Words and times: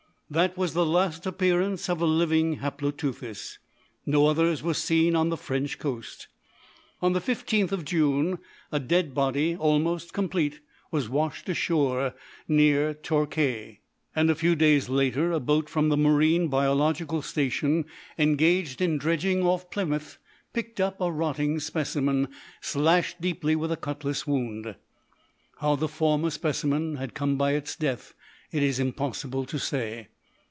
That 0.31 0.55
was 0.55 0.73
the 0.73 0.85
last 0.85 1.25
appearance 1.25 1.89
of 1.89 1.99
a 1.99 2.05
living 2.05 2.59
Haploteuthis. 2.59 3.57
No 4.05 4.27
others 4.27 4.63
were 4.63 4.73
seen 4.73 5.13
on 5.13 5.27
the 5.27 5.35
French 5.35 5.77
coast. 5.77 6.29
On 7.01 7.11
the 7.11 7.19
15th 7.19 7.73
of 7.73 7.83
June 7.83 8.37
a 8.71 8.79
dead 8.79 9.13
body, 9.13 9.57
almost 9.57 10.13
complete, 10.13 10.61
was 10.89 11.09
washed 11.09 11.49
ashore 11.49 12.13
near 12.47 12.93
Torquay, 12.93 13.81
and 14.15 14.29
a 14.29 14.35
few 14.35 14.55
days 14.55 14.87
later 14.87 15.33
a 15.33 15.41
boat 15.41 15.67
from 15.67 15.89
the 15.89 15.97
Marine 15.97 16.47
Biological 16.47 17.21
station, 17.21 17.83
engaged 18.17 18.79
in 18.79 18.97
dredging 18.97 19.43
off 19.45 19.69
Plymouth, 19.69 20.17
picked 20.53 20.79
up 20.79 21.01
a 21.01 21.11
rotting 21.11 21.59
specimen, 21.59 22.29
slashed 22.61 23.19
deeply 23.19 23.57
with 23.57 23.69
a 23.69 23.75
cutlass 23.75 24.25
wound. 24.25 24.75
How 25.57 25.75
the 25.75 25.89
former 25.89 26.29
specimen 26.29 26.95
had 26.95 27.13
come 27.13 27.35
by 27.35 27.51
its 27.51 27.75
death 27.75 28.13
it 28.53 28.63
is 28.63 28.79
impossible 28.79 29.43
to 29.45 29.59
say. 29.59 30.07